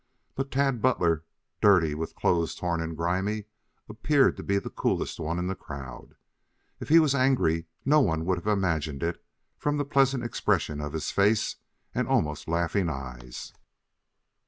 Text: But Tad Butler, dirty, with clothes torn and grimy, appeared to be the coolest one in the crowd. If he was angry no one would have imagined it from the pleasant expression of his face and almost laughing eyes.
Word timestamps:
But 0.33 0.49
Tad 0.49 0.81
Butler, 0.81 1.25
dirty, 1.61 1.93
with 1.93 2.15
clothes 2.15 2.55
torn 2.55 2.81
and 2.81 2.97
grimy, 2.97 3.45
appeared 3.87 4.35
to 4.37 4.41
be 4.41 4.57
the 4.57 4.71
coolest 4.71 5.19
one 5.19 5.37
in 5.37 5.45
the 5.45 5.53
crowd. 5.53 6.15
If 6.79 6.89
he 6.89 6.97
was 6.97 7.13
angry 7.13 7.67
no 7.85 7.99
one 8.01 8.25
would 8.25 8.39
have 8.39 8.47
imagined 8.47 9.03
it 9.03 9.23
from 9.59 9.77
the 9.77 9.85
pleasant 9.85 10.23
expression 10.23 10.81
of 10.81 10.93
his 10.93 11.11
face 11.11 11.57
and 11.93 12.07
almost 12.07 12.47
laughing 12.47 12.89
eyes. 12.89 13.53